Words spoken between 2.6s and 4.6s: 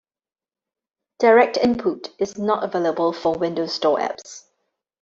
available for Windows Store apps.